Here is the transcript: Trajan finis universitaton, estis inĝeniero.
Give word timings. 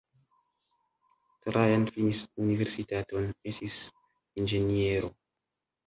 Trajan 1.49 1.85
finis 1.99 2.23
universitaton, 2.47 3.31
estis 3.55 3.79
inĝeniero. 4.43 5.17